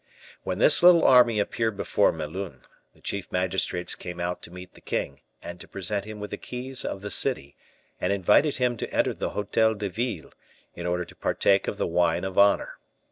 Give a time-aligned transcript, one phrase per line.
[0.41, 2.63] When this little army appeared before Melun,
[2.95, 6.37] the chief magistrates came out to meet the king, and to present him with the
[6.37, 7.55] keys of the city,
[7.99, 10.31] and invited him to enter the Hotel de Ville,
[10.73, 12.79] in order to partake of the wine of honor.